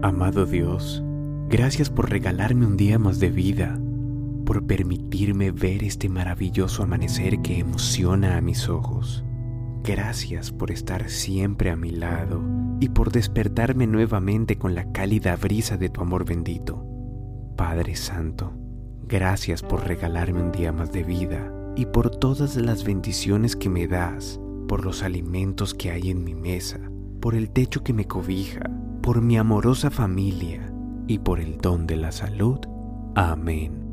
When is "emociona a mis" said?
7.58-8.68